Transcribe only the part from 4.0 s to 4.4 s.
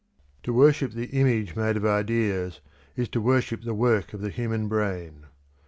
of the